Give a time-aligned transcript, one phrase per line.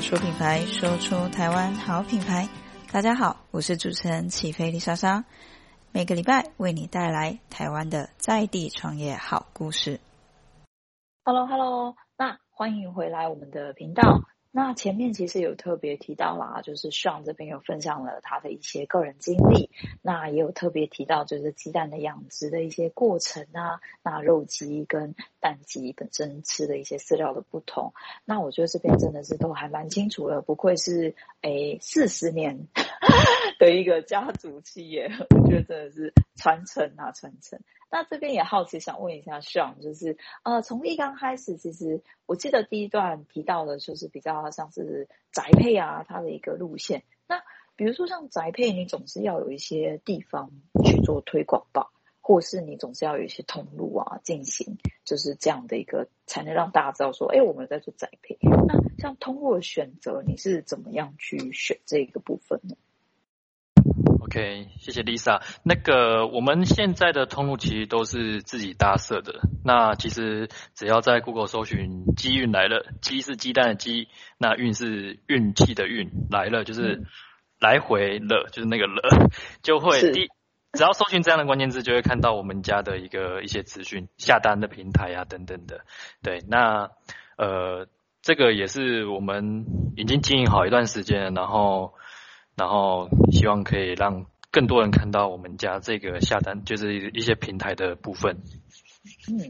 [0.00, 2.48] 说品牌，说出台湾好品牌。
[2.90, 5.24] 大家好，我是主持人起飞丽莎莎，
[5.92, 10.00] 每个礼拜为你带来台湾的在地创业好故事。
[11.22, 14.02] Hello，Hello，hello, 那欢迎回来我们的频道。
[14.52, 19.70] 那前面其实有特别提到啦，就是 Sean 这边有分享了他的一些个人经历，
[20.02, 27.94] 那也有特别提到就是鸡蛋的养殖的一些过程啊，那肉鸡跟蛋鸡本身吃的一些饲料的不同，
[28.24, 32.66] 那我觉得这边真的是都还蛮清楚的，不愧是诶四十年
[33.60, 37.60] 的一个家族企业，我觉得真的是传承啊传承。
[37.90, 47.02] 那这边也好奇想问一下 Sean，就是呃，从一刚开始，其实我记得第一段提到的，就是比较像是宅配啊，它的一个路线。
[47.26, 47.42] 那
[47.74, 50.50] 比如说像宅配，你总是要有一些地方
[50.84, 51.90] 去做推广吧，
[52.20, 58.38] 或是你总是要有一些通路啊，进行就是这样的一个，才能让大家知道说，哎，我们在做宅配。
[58.68, 62.76] 那像通路的选择，你是怎么样去选这个部分呢
[64.30, 65.42] ？OK，谢谢 Lisa。
[65.64, 69.40] 那个我们现在的通路其实都是自己搭设的。
[69.64, 74.06] 那其实只要在 Google 搜寻“鸡运来了”，鸡是鸡蛋的鸡，
[74.38, 77.02] 那运是运气的运，来了就是
[77.58, 79.28] 来回了，就是那个了，
[79.62, 80.28] 就会第
[80.74, 85.80] 只要搜寻这样的关键字，就会看到我们家的一个一些资讯、下单的平台啊等等的。
[86.22, 86.90] 对，那
[87.36, 87.88] 呃，
[88.22, 91.94] 这个也是我们已经经营好一段时间了，然后。
[92.60, 98.36] 然后希望可以让更多人看到我们家这个下单，就是一些平台的部分。
[99.32, 99.48] 嗯，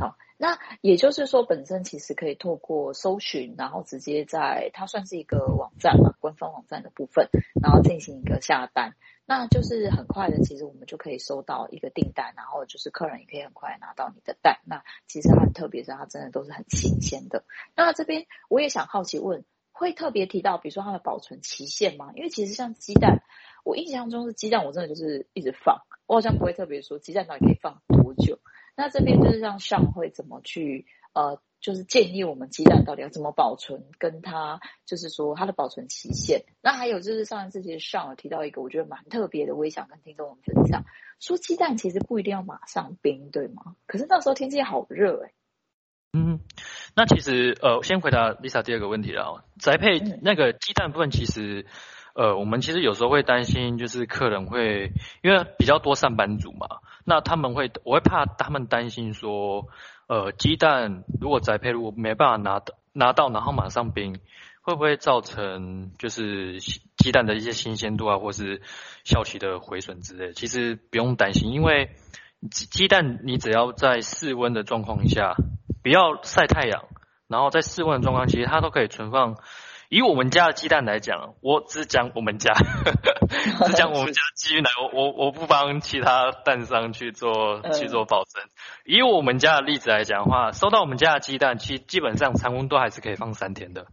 [0.00, 7.28] 好，那也就是说，本身其实可以透过搜寻，然后直接在它算是一个网站嘛，官方网站的部分，
[7.62, 8.94] 然后进行一个下单，
[9.26, 14.60] 那就是很快的，其实我们就可以收到一个订单，然后就是客人也可以很快拿到你的蛋。
[14.64, 17.44] 那其实它很特别，是它真的都是很新鲜的。
[17.76, 19.44] 那这边我也想好奇问。
[19.72, 22.12] 会特别提到，比如说它的保存期限吗？
[22.14, 23.22] 因为其实像鸡蛋，
[23.64, 28.38] 我印象中是鸡蛋，我真的就是一直放，我好像不会特别说鸡蛋到底可以放多久。
[28.76, 36.44] 那这边就是让 Sean 会怎么去呃，就是建议我们鸡蛋到底要怎么保存，跟它就是说它的保存期限。
[36.62, 40.84] 那还有就是上一次其实上有提到一个我觉得蛮特别的，我也想跟听众们分享，
[41.20, 43.76] 说鸡蛋其实不一定要马上冰，对吗？
[43.86, 45.32] 可是那时候天气好热诶、
[46.14, 46.40] 嗯，
[46.94, 49.44] 那其实呃，先回答 Lisa 第二个问题了。
[49.58, 51.64] 宅配那个鸡蛋部分，其实
[52.14, 56.66] 呃，我们其实有时候会担心，就是客人会因为比较多上班族嘛，
[57.06, 59.68] 那他们会我会怕他们担心说，
[60.06, 64.18] 呃，鸡蛋如果宅配如果没办法拿到拿到，然后马上冰，
[64.60, 68.60] 会不会造成就是鸡蛋的一些新鲜度啊，或是
[69.02, 70.34] 效期的毁损之类？
[70.34, 71.96] 其实不用担心，因为
[72.50, 75.36] 鸡蛋你只要在室温的状况下。
[75.82, 76.84] 不要晒太阳，
[77.28, 79.36] 然后在室温的状况，其实它都可以存放。
[79.88, 82.54] 以我们家的鸡蛋来讲，我只讲我们家，
[83.66, 88.42] 只讲我们家鸡蛋，我我我不帮其他蛋商去做去做保证。
[88.86, 93.86] 以我们家的例子来讲的话，收到我们家的鸡蛋，其实基本上常温都还是可以放三天的，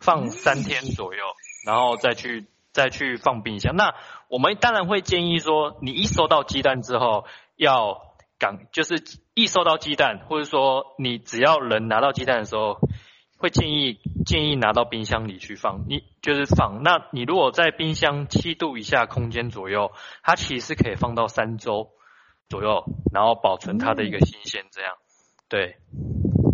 [0.00, 1.22] 放三天左右，
[1.64, 3.74] 然后再去再去放冰箱。
[3.74, 3.94] 那
[4.28, 7.24] 我们当然会建议说，你一收到鸡蛋之后
[7.56, 8.07] 要。
[8.38, 9.02] 港就是
[9.34, 12.78] 一收到鸡蛋，或者说你只要人拿到鸡蛋的时候，
[13.36, 15.84] 会建议建议拿到冰箱里去放。
[15.88, 19.90] 你就是放，那你如果在冰箱七度以下空间左右，
[20.22, 21.90] 它其实是可以放到三周
[22.48, 24.64] 左右，然后保存它的一个新鲜。
[24.70, 24.96] 这样，
[25.48, 25.76] 对。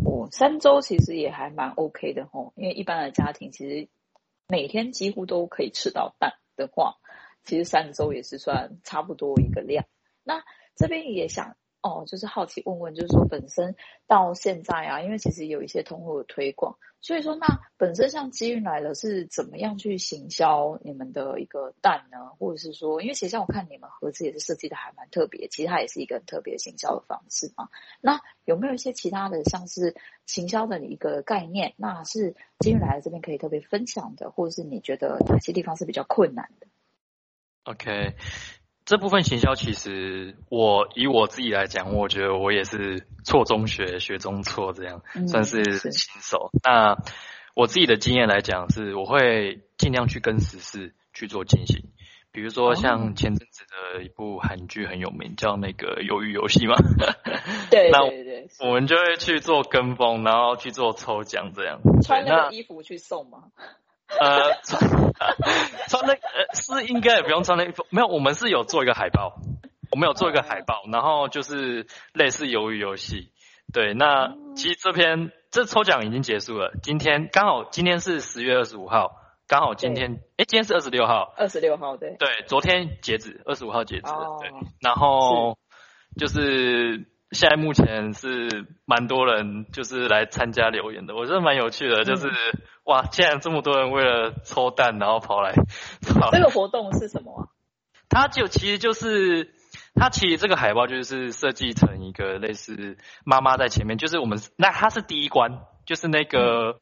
[0.07, 3.89] 哦，三周其实也还蛮 OK 的吼，因为一般的家庭其实
[4.49, 6.97] 每天几乎都可以吃到蛋的话，
[7.45, 9.85] 其实三周也是算差不多一个量。
[10.23, 10.43] 那
[10.77, 11.57] 这边也想。
[11.85, 17.47] 哦，就是好奇问问，就是说本身到现在啊，因为其实有一些通路的推广，所以说那
[17.77, 22.31] 本身像鸡运来了是怎么样去行销你们的一个蛋呢？
[22.39, 27.69] 或者是说，因为其实像我看你们盒子也是设计的还蛮特别，其实它也是一个很特别行销的方式嘛。
[28.01, 29.95] 那有没有一些其他的像是
[30.25, 31.75] 行销的一个概念？
[31.77, 36.67] 那是鸡运来了这边可以特别分享的，或者是你觉得哪些地方是比较困难的
[37.65, 38.15] ？OK。
[38.85, 46.51] 这部分行销其实我以我自己来讲，我觉得我也是错中学，学中错，这样、嗯、算是新手。
[46.63, 46.97] 那
[47.55, 51.85] 我自己的经验来讲，是我会尽量去跟时事去做进行。
[52.31, 56.75] 比如说像前阵子的一部韩剧很有名，叫那个《鱿鱼游戏》嘛。
[57.71, 58.49] 对 对对。
[58.61, 63.45] 那我们就会去做跟风，然后去做抽奖，这样穿那个衣服去送吗？
[64.21, 64.81] 呃，穿
[65.89, 69.37] 穿那呃是应该也不用穿那衣服，没有，我们是有做一个海报，
[69.91, 73.33] 我们有做一个海报，然后就是类似鱿鱼游戏，
[73.73, 79.17] 对，那其实这篇这抽奖已经结束了，今天刚好今天是十月二十五号，
[79.47, 84.51] 刚好今天哎，今天是二十六号，二十六号对，对，昨天截止，二十五号截止，哦、对，
[84.81, 85.59] 然后
[86.17, 92.33] 就是现在目前是蛮多人就是来参加留言的，我觉得蛮有趣的，就是、嗯、
[92.85, 95.53] 哇，竟然这么多人为了抽蛋然后跑来，
[96.03, 97.49] 跑来这个活动是什么啊？
[98.09, 99.55] 它就其实就是。
[99.97, 106.75] 它其实这个海报就是设计成一个类似妈妈在前面，就是我们那它是第一关，就是那个、嗯、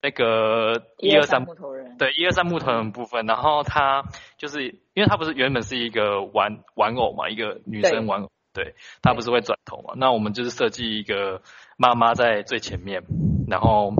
[0.00, 4.04] 那个一二三木头人，对一二三木头人部分，然后它
[4.38, 4.64] 就是
[4.94, 11.42] 因为它不是原本是一个玩玩偶嘛，一个女生玩偶，对，对它不是会转头嘛，那我们就是设计一个
[11.76, 13.02] 妈妈在最前面，
[13.46, 13.92] 然后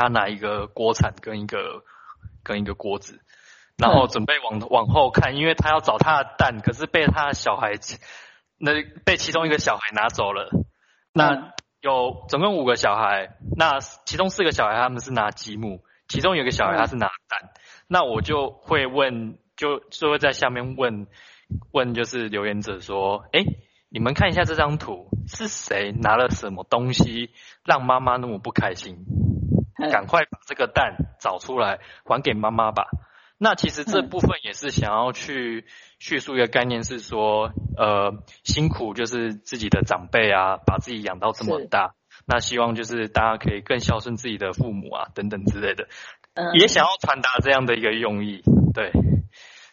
[0.00, 1.84] 她拿一个锅铲跟一个
[2.42, 3.20] 跟一个锅子。
[3.76, 7.72] 然后准备往往后看，因为他要找他的蛋，可是被他的小孩，
[8.58, 8.72] 那
[9.06, 10.50] 被其中一个小孩拿走了。
[11.14, 17.52] 那有总共五个小孩，那其中四个小孩他们是拿积木，其中有一个小孩他是拿蛋。
[17.88, 21.06] 那我就会问，就就会在下面问
[21.72, 23.42] 问，就是留言者说，哎，
[23.88, 27.30] 你们看一下这张图，是谁拿了什么东西
[27.64, 29.06] 让妈妈那么不开心？
[29.90, 32.88] 赶快把这个蛋找出来，还给妈妈吧。
[33.42, 35.64] 那其实这部分也是想要去
[35.98, 41.94] 叙述一个概念，是说，呃，辛苦就是自己的长辈啊，把自己养到这么大，
[42.26, 45.88] 那希望就是大家可以更孝顺自己的父母啊，等等之类的，
[46.34, 48.42] 嗯，也想要传达这样的一个用意，
[48.74, 48.92] 对，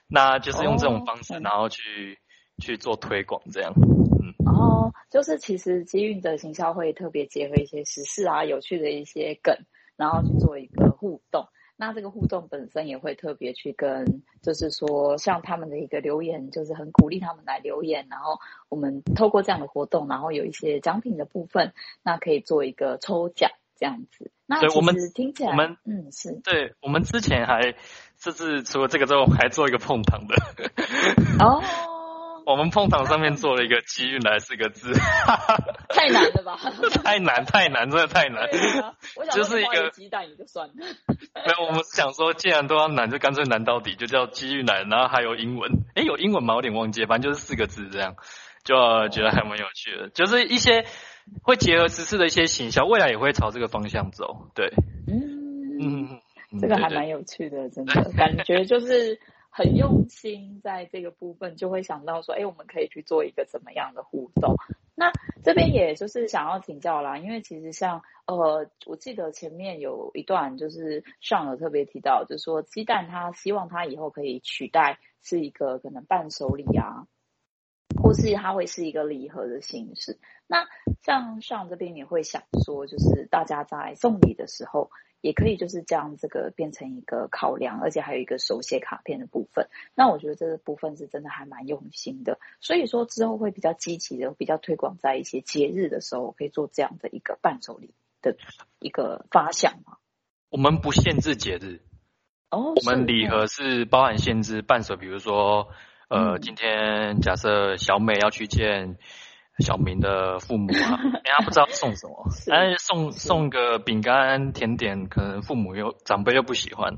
[0.08, 2.20] 那就是用这种方式，然后去
[2.64, 9.58] 去做推广，这样，嗯，哦，就是其实机运的行销会特别结合一些时事啊，有趣的一些梗，
[9.98, 11.48] 然后去做一个互动。
[11.80, 24.32] 那这个互动本身也会特别去跟，就是说像他们的一个留言，就是很鼓励他们来留言，然后我们透过这样的活动，然后有一些奖品的部分，那可以做一个抽奖这样子。
[24.48, 27.76] 那其实听起来，我们嗯是，对我们之前还
[28.18, 30.36] 甚至除了这个之后，还做一个碰糖的。
[31.46, 31.97] 哦。
[32.48, 34.94] 我们碰糖上面做了一个“机运来”四个字，
[35.92, 36.58] 太难了吧？
[37.04, 38.44] 太难，太难，真的太难。
[38.82, 38.96] 啊、
[39.34, 40.74] 就是一个鸡蛋也就算了。
[40.78, 45.70] 没有，我们是想说，既然都要难，就干脆难到底，就叫“机遇来”，然后还有英文。
[45.96, 46.54] 诶，有英文吗？
[46.54, 48.16] 我有点忘记，反正就是四个字这样，
[48.64, 48.76] 就
[49.10, 50.08] 觉得还蛮有趣的。
[50.08, 50.86] 就是一些
[51.44, 54.48] 会结合时事的一些形象，未来也会朝这个方向走。
[54.56, 54.72] 对，
[55.06, 56.22] 嗯
[56.54, 59.20] 嗯，这个还蛮有趣的，真的感觉就是。
[59.58, 64.54] 很用心，在这个部分就会想到说，哎，我们可以去做一个怎么样的互动？
[64.94, 65.12] 那
[65.44, 77.08] 这边也就是想要请教啦，因为其实像呃，我记得前面有一段就是上有特别提到，就是说鸡蛋他希望他以后可以取代是一个可能伴手礼啊，
[77.96, 80.20] 或是它会是一个礼盒的形式。
[80.48, 80.68] 那
[81.02, 84.90] 像上这边也会想说，就是大家在送礼的时候。
[85.20, 89.68] 也可以就是将这个变成一个考量，而且还有一个手写卡片的部分。
[89.96, 98.38] 那我觉得这个部分是真的还蛮用心的，所以说之后会比较积极的，比较推广在一些节日的时候，可以做这样的一个伴手礼的
[98.80, 99.98] 一个发想嘛。
[100.50, 101.82] 我们不限制节日
[102.52, 105.70] 哦，我们礼盒是包含限制伴手，比如说
[106.10, 108.98] 呃，今天假设小美要去见。
[109.60, 116.94] 小明的父母啊， 哎，他不知道送什么， 哎，送送个饼干甜点，可能父母又长辈又不喜欢，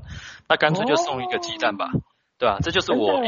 [0.46, 2.02] 那干脆就送一个鸡蛋吧，哦、
[2.38, 2.58] 对吧、啊？
[2.60, 3.18] 这就是我，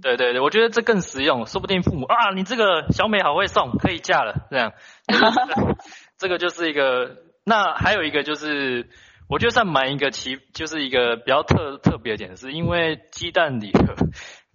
[0.00, 4.72] 对对对，我觉得这更实用，说不定父母啊，你这个小美好会送，可以嫁了，这样，
[6.16, 8.88] 这个就是一个，那还有一个就是，
[9.28, 13.94] 我觉得算蛮一个奇，就是一个比较特特别的点，是因为鸡蛋礼盒。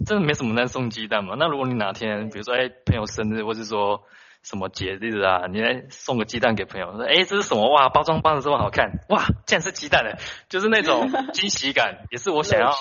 [0.05, 1.35] 真的没什么人送鸡蛋嘛？
[1.37, 4.03] 那如果你哪天，比如说哎朋友生日，或是说
[4.43, 7.69] 什么节日啊，你来送个鸡蛋给朋友，说哎这是什么？
[7.71, 10.17] 哇，包装包的这么好看，哇，竟然是鸡蛋的，
[10.49, 12.71] 就是那种 惊喜感，也是我想要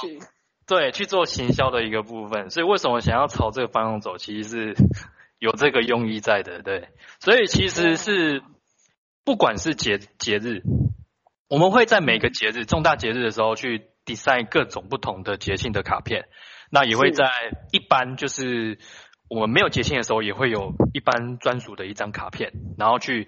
[0.67, 2.51] 对去做行销的一个部分。
[2.51, 4.75] 所以为什么想要朝这个方向走，其实是
[5.41, 6.89] 有这个用意在的，对。
[7.21, 8.43] 所以其实是
[9.25, 10.63] 不管是节节日，
[11.49, 16.27] 我们会在每个节日重大节日的时候去 design 各种不同的节庆的卡片。
[16.71, 17.31] 那也会在
[17.73, 18.79] 一般就是
[19.29, 23.25] 我们没有节庆的时候，也会有一般专属的一张卡片，然后去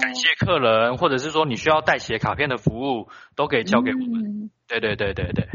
[0.00, 4.50] 感谢客人，或者是说你需要代写卡片的服务，都可以交给我们。
[4.66, 5.48] 对对对对对。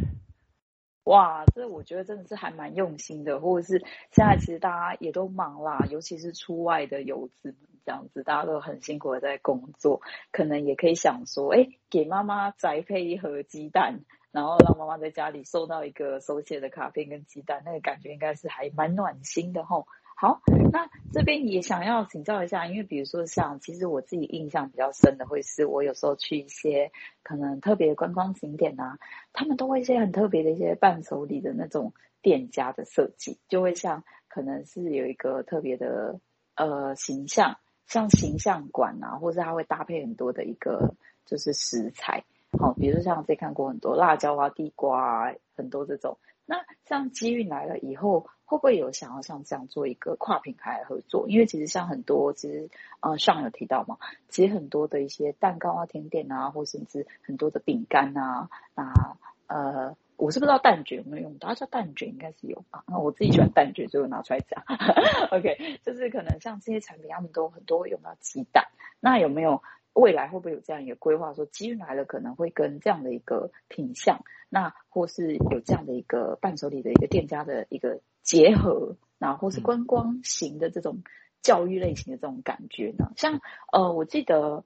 [1.06, 3.80] 哇，这我觉得真的是还蛮用心的，或者是
[4.12, 10.02] 现在其实大家也都忙啦，尤其是出外的游子这样子，大家都很辛苦的在工作，
[10.32, 14.02] 可能也可以想说，哎，给妈妈宅配一盒鸡蛋。
[14.32, 19.88] 然后让妈妈在家里收到一个手写的卡片跟鸡蛋，那个感觉应该是还蛮暖心的吼。
[20.16, 20.40] 好，
[20.72, 26.92] 那这边也想要请教一下，因为比如说像，其实我自己印象比较深的，会是我有时候去一些
[27.24, 29.00] 可能特别的观光景点啊，
[29.34, 36.20] 他们都会一些很特别的一些伴手礼的那种店家的设计，就会像可能是有一个特别的
[36.54, 37.58] 呃形象，
[37.88, 40.94] 像形象馆啊，或是它会搭配很多的一个
[41.26, 42.24] 就是食材，
[42.62, 46.20] 好，比如说像自己看过很多辣椒啊、地瓜啊，很多这种。
[46.46, 51.28] 那像机运来了以后，会不会有想要像这样做一个跨品牌合作？
[51.28, 53.98] 因为其实像很多，其实呃上有提到嘛，
[54.30, 59.16] 其实很多的一些蛋糕啊、甜点啊，或甚至很多的饼干啊，那
[59.48, 62.84] 呃，我是不知道蛋卷有没有用到，它叫蛋卷应该是有吧？
[62.88, 64.64] 那我自己喜欢蛋卷，所以我拿出来讲。
[65.32, 68.68] OK，就是可能像这些产品，他们都很多会用到鸡蛋，
[69.00, 69.64] 那有没有？
[69.94, 81.04] 未来会不会有这样一个规划，说机运来了可能会跟这样的一个品相，那或是有这样的一个伴手礼的一个店家的一个结合，那或是观光型的这种
[81.42, 83.12] 教育类型的这种感觉呢？
[83.16, 84.64] 像呃，我记得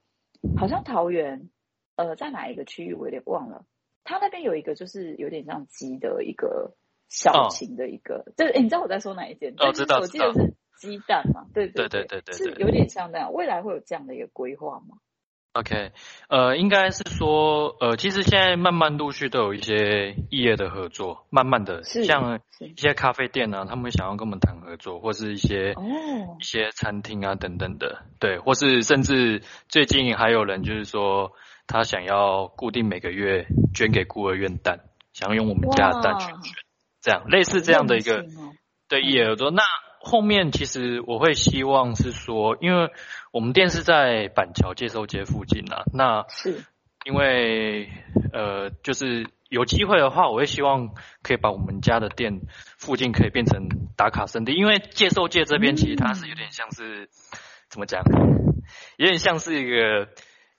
[0.58, 1.50] 好像桃园
[1.96, 3.66] 呃在哪一个区域我有点忘了，
[4.04, 6.76] 它那边有一个就是有点像鸡的一个
[7.10, 9.54] 小型的一个，哦、就是、欸、你知道我在说哪一间？
[9.58, 13.34] 哦，知道，我记得是鸡蛋嘛，对对对对对，是有点像那样。
[13.34, 14.98] 未来会有这样的一个规划吗
[15.56, 15.94] ？OK，
[16.28, 25.82] 呃，应该是说，呃，其实现在慢慢陆续都有一些异业的合作，慢慢的，像一些咖啡店呢、啊，他们想要跟我们谈合作，或是一些、哦、
[26.42, 31.32] 一些餐厅啊等等的，对，或是甚至最近还有人就是说，
[31.68, 34.82] 他想要固定每个月捐给孤儿院蛋，
[35.14, 36.52] 想要用我们家的蛋去捐，
[37.02, 38.26] 这样类似这样的一个
[38.90, 39.64] 对异业合作，那。
[40.06, 42.92] 后面其实我会希望是说，因为
[43.32, 46.64] 我们店是在板桥介寿街附近啊，那是
[47.06, 47.90] 因为
[48.32, 50.92] 呃，就是有机会的话，我会希望
[51.24, 52.42] 可以把我们家的店
[52.78, 57.08] 附近可以变成打卡圣地，因为介寿界这边其实它是有点像是、嗯、
[57.70, 58.04] 怎么讲，
[58.98, 60.08] 有点像是一个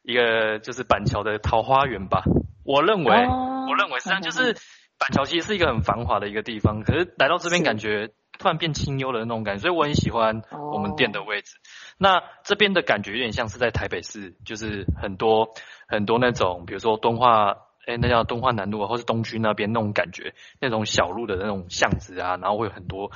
[0.02, 2.24] 一个就是板桥的桃花源吧。
[2.64, 4.54] 我认为，哦、我认为实际上，就是
[4.98, 8.10] 板桥其实是一个很繁华的一个地方，可是来到这边感觉。
[8.38, 11.56] 突然变清幽的那种感觉，所以我很喜欢我们店的位置。
[11.56, 11.96] Oh.
[11.98, 15.54] 那这边的感觉有点像是在台北市，就是很多
[15.88, 17.52] 很多那种，比如说敦化，
[17.86, 23.10] 哎、欸，那叫敦化南路啊，或是东区那边那种感觉，那种小路的那种巷子啊，然后会有很多，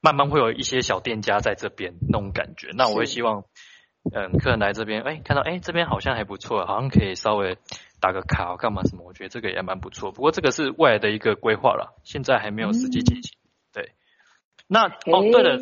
[0.00, 2.70] 慢慢会有一些小店家在这边那种感觉。
[2.74, 3.44] 那我会希望，
[4.12, 7.56] 嗯，客人来这边，哎、欸，看到哎、欸、这边好像还不错，好像可以稍微
[8.00, 10.10] 打个卡干嘛什么，我觉得这个也蛮不错。
[10.10, 13.38] 不过这个是未来的一个规划了，现在还没有实际进行。
[13.38, 13.47] Mm.
[14.68, 15.58] 那哦，对了，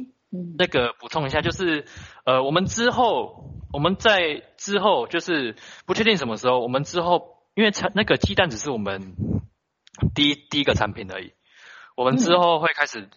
[0.59, 1.87] 那个补充一下，就是
[2.25, 5.55] 呃，我们之后我们在之后就是
[5.87, 9.15] 不确定什么时候，我们之后因为产那个鸡蛋只是我们
[10.15, 11.33] 第一第一个产品而已，
[11.97, 13.09] 我们之后会开始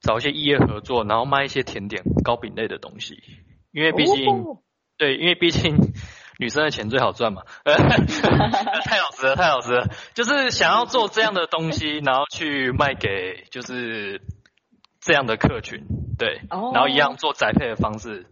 [0.00, 3.20] 找一些异业合作，然后卖一些甜点糕饼类的东西，
[3.72, 4.24] 因为毕竟
[4.96, 5.76] 对，因为毕竟
[6.38, 14.22] 女生的钱最好赚嘛， 太老实了，太老实了，就是想要做这样的东西，然后去卖给就是。
[15.00, 15.86] 这样的客群，
[16.18, 18.26] 对，oh, 然后一样做宅配的方式，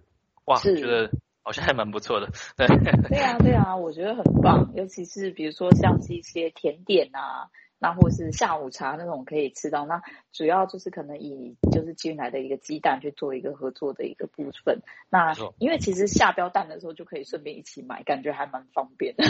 [0.45, 1.11] 哇，觉得
[1.43, 2.67] 好像还蛮不错的，对。
[3.09, 7.49] 对啊，对啊，我觉得很棒，尤其是比如说像是一些甜点啊，
[7.79, 14.83] 那或是下午茶那种可以吃到，那主要就是可能以就是进来的一个鸡蛋去做一个合作的一个部分。
[15.09, 19.25] 那因为其实下标蛋的时候就可以顺便一起买，感觉还蛮方便的。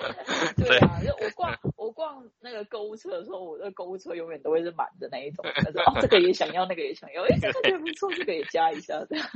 [0.56, 5.44] 对啊，就我逛我逛那个购物车的时候，我的购物车永远都会是满的那一种。
[5.54, 9.26] 他说：“哦，这个也想要，那个也想要，哎，这个也不错，这个也加一下。”这样。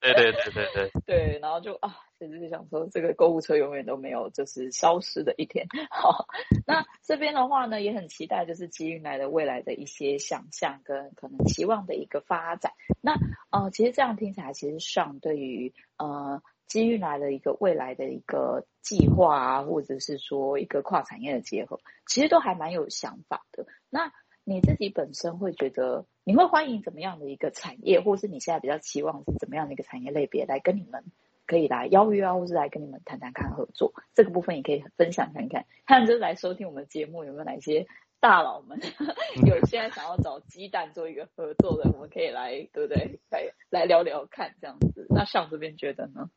[0.00, 0.90] 对对对对对。
[1.06, 5.66] 对，然后就啊，其实就想说，这个购物车永远都没有就是消失的一天。
[5.90, 6.26] 好，
[6.66, 12.72] 那这边的话呢，也很期待就是机运来的未来的一些想象跟可能期望的一个发展。
[13.00, 13.14] 那
[13.50, 16.42] 呃，其实这样听起来，其实上对于呃。
[16.66, 23.66] 机运来了一个未来的一个计划啊，或者是说一个跨产业的结合，其实都还蛮有想法的。
[23.90, 24.12] 那
[24.44, 31.04] 你自己本身会觉得，你会欢迎怎么样的一个产业，或是你现在比较期望是怎么样的一个产业类别来跟你们
[31.46, 33.92] 可以来邀约啊，或是来跟你们谈谈看合作？
[34.14, 35.66] 这个部分也可以分享看看。
[35.86, 37.86] 看就是来收听我们节目有没有哪些
[38.22, 38.78] 大佬们
[39.44, 43.18] 有现在想要找鸡蛋做一个合作的，我们可以来对不对？
[43.30, 45.06] 来来聊聊看这样子。
[45.10, 46.30] 那上这边觉得呢？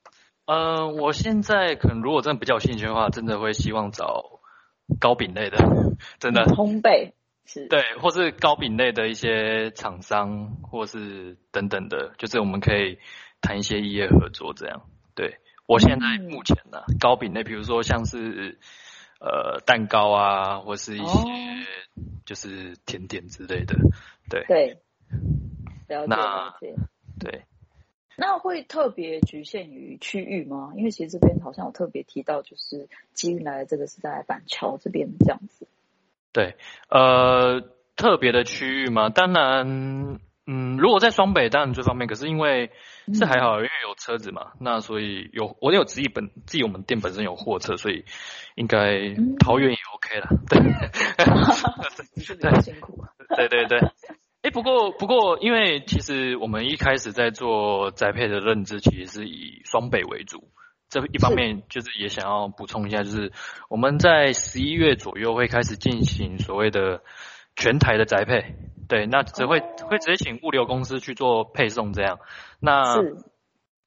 [0.47, 4.41] 嗯、呃，我现在可能如果真的比较有兴趣的话，真的会希望找
[4.99, 5.57] 糕饼类的，
[6.19, 7.13] 真的烘焙
[7.45, 12.97] 是，对，或是糕饼类的一些厂商，或是等等的，就是我们可以
[13.41, 14.81] 谈一些异业合作这样。
[15.13, 15.37] 对，
[15.67, 18.57] 我现在目前呢，嗯、糕饼类，比如说像是
[19.19, 21.23] 呃蛋糕啊，或是一些
[22.25, 23.75] 就是甜点之类的，
[24.29, 24.45] 对。
[24.47, 24.77] 对。
[25.87, 26.75] 了解了解。
[27.19, 27.43] 对。
[28.17, 30.71] 那会特别局限于区域吗？
[30.75, 35.67] 因为其实这边好像有特别提到，就是基运来的这个是在板桥这边这样子。
[36.31, 36.55] 对，
[36.89, 37.61] 呃，
[37.95, 42.71] 特别的区域嘛，当然，嗯，如果在双北当然最方便，可是因为
[43.13, 48.05] 是还好，因为有车子嘛，那所以有我有自己本自己我们店本身有货车，所以
[48.55, 50.27] 应该桃园也 OK 了。
[50.47, 53.03] 对，对，辛苦。
[53.35, 53.79] 对对对。
[54.43, 60.51] 哎，不过不过，因为其实我们一开始在做宅配的认知，其实是以双北为主。
[60.87, 63.31] 这一方面就是也想要补充一下，就是
[63.69, 67.01] 我们在十一月左右会开始进行所谓的
[67.55, 68.55] 全台的宅配。
[68.87, 72.19] 对，那只会会直接请物流公司去做配送这样。
[72.59, 73.01] 那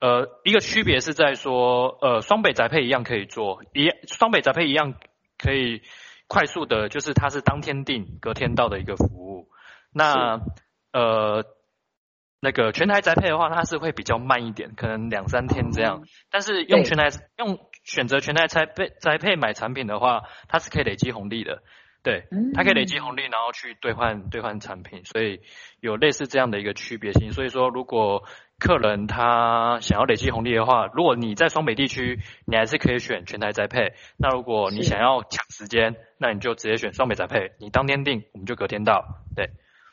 [0.01, 4.95] 呃，一个区别是在说，呃，双北宅配一样可以做，一双北宅配一样
[5.39, 5.83] 可以
[6.27, 9.49] 快速的，就是它是当天订，隔天到的一个服务。
[9.93, 10.41] 那
[10.93, 11.45] 呃，
[12.41, 16.05] 那个全台宅配的话，它是会比较慢一点，可能两三天这样。
[16.31, 21.63] 但是用全台用选择全台宅配宅配买产品的话，它是可以累积红利的。
[22.03, 22.25] 对，
[22.55, 25.41] 它可以累积红利，然后去兑换兑换产品，所以
[25.81, 27.33] 有类似这样的一个区别性。
[27.33, 28.23] 所以说，如果
[28.59, 33.93] 客人他想要累积红利的话，如果你在双北地区，你还是可以选全台宅配。
[34.17, 39.05] 那如果你想要抢时间，那你就直接选双北宅配，你当天订，我们就隔天到。
[39.37, 39.51] 对。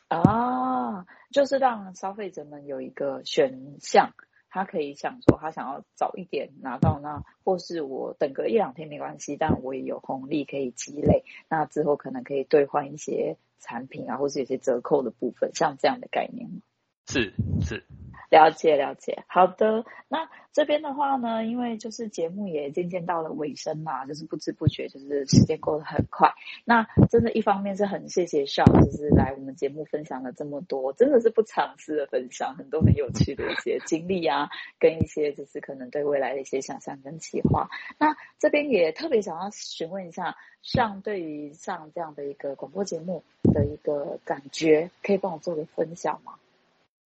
[0.08, 4.14] 啊，就是让消费者们有一个选项，
[4.48, 16.60] 他可以想说他想要早一点拿到那，或是我等个一两天没关系，但我也有红利可以积累，那之后可能可以兑换一些产品啊，或是有些折扣的部分，像这样的概念吗？
[17.06, 17.84] 是是。
[18.30, 19.84] 了解了解，好的。
[20.08, 26.32] 那这边的话呢，因为就是节目也渐渐到了尾声嘛，就是不知不觉就是时间过得很快。
[26.64, 37.68] 那真的，一方面是很谢谢 Sean，就是来我们节目分享了这么多，真的是不尝试的分享，很多很有趣的一些经历啊，跟一些就是可能对未来的一些想象跟计划。
[37.98, 46.34] 那这边也特别想要询问一下像对于上这样的一个广播节目的一个感觉，可以帮我做个分享吗？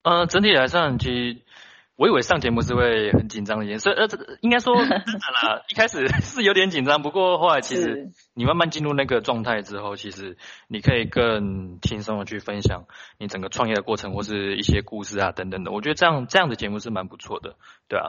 [0.03, 1.43] 呃，整体来上，其实
[1.97, 10.37] 我以为上节目是会很紧张的一件事，呃，这应该说真的啦， 一开始是有点紧张，不过后来其实你慢慢进入那个状态之后，其实
[10.69, 12.85] 你可以更轻松的去分享
[13.19, 17.57] 你整个创业的过程或是一些故事啊等等的，我觉得这样这样的节目是蛮不错的，
[17.89, 18.09] 对啊。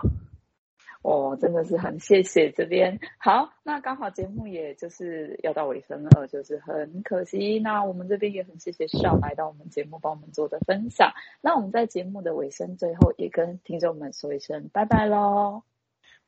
[1.01, 2.99] 哦，真的是很谢谢这边。
[3.17, 7.59] 好，那刚好节目也就是要到尾声了，就是很可惜。
[7.59, 11.11] 那我们这边也很谢谢少来到我们节目帮我们做的分享。
[11.41, 15.63] 那我们在节目的尾声最后也跟听众们说一声拜拜喽。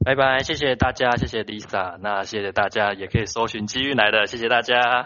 [0.03, 1.97] 拜拜，谢谢大家，谢谢 Lisa。
[1.99, 5.05] 那谢谢大家，也可以搜寻机遇来的，谢谢大家。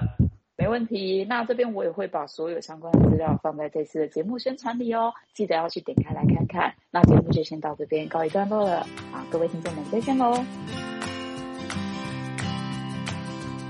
[0.65, 6.73] 没问题，那这边我也会把所有相关的资料放在这次的节目宣传里哦，记得要去点开来看看。
[6.89, 8.79] 那节目就先到这边告一段落了，
[9.11, 10.43] 好，各位听众们再见喽！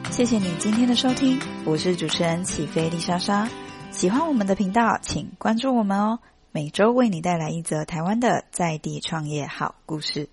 [0.10, 3.50] 谢谢你今天的收听，我是主持人起飞丽莎莎。
[3.92, 6.20] 喜欢我们的频道，请关注我们哦，
[6.54, 10.30] 每周为你带来一则台湾的在地创业好故事。